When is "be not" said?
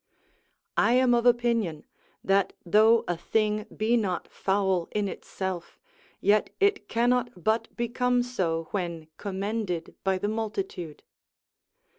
3.67-4.27